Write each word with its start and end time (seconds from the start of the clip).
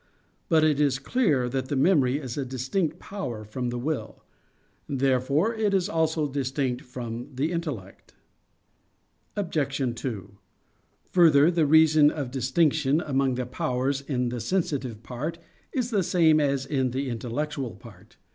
But 0.49 0.63
it 0.63 0.79
is 0.79 0.97
clear 0.97 1.47
that 1.47 1.67
the 1.67 1.75
memory 1.75 2.17
is 2.17 2.35
a 2.35 2.43
distinct 2.43 2.97
power 2.97 3.45
from 3.45 3.69
the 3.69 3.77
will. 3.77 4.23
Therefore 4.89 5.53
it 5.53 5.75
is 5.75 5.87
also 5.87 6.27
distinct 6.27 6.81
from 6.81 7.27
the 7.35 7.51
intellect. 7.51 8.15
Obj. 9.35 9.93
2: 10.01 10.37
Further, 11.11 11.51
the 11.51 11.67
reason 11.67 12.09
of 12.09 12.31
distinction 12.31 12.99
among 12.99 13.35
the 13.35 13.45
powers 13.45 14.01
in 14.01 14.29
the 14.29 14.39
sensitive 14.39 15.03
part 15.03 15.37
is 15.71 15.91
the 15.91 16.01
same 16.01 16.39
as 16.39 16.65
in 16.65 16.89
the 16.89 17.07
intellectual 17.07 17.75
part. 17.75 18.17